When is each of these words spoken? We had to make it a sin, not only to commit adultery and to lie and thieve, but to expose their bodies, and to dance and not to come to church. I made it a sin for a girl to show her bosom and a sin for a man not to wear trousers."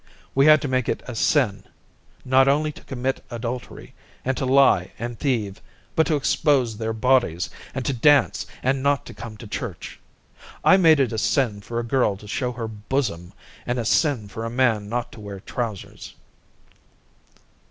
We 0.33 0.47
had 0.47 0.63
to 0.63 0.67
make 0.67 0.89
it 0.89 1.03
a 1.07 1.13
sin, 1.13 1.63
not 2.25 2.47
only 2.47 2.71
to 2.71 2.83
commit 2.85 3.23
adultery 3.29 3.93
and 4.25 4.35
to 4.35 4.47
lie 4.47 4.93
and 4.97 5.19
thieve, 5.19 5.61
but 5.95 6.07
to 6.07 6.15
expose 6.15 6.75
their 6.77 6.91
bodies, 6.91 7.51
and 7.75 7.85
to 7.85 7.93
dance 7.93 8.47
and 8.63 8.81
not 8.81 9.05
to 9.05 9.13
come 9.13 9.37
to 9.37 9.45
church. 9.45 9.99
I 10.63 10.75
made 10.77 10.99
it 10.99 11.13
a 11.13 11.19
sin 11.19 11.61
for 11.61 11.77
a 11.79 11.83
girl 11.85 12.17
to 12.17 12.27
show 12.27 12.51
her 12.53 12.67
bosom 12.67 13.31
and 13.63 13.77
a 13.77 13.85
sin 13.85 14.27
for 14.27 14.43
a 14.43 14.49
man 14.49 14.89
not 14.89 15.11
to 15.11 15.19
wear 15.19 15.39
trousers." 15.39 16.15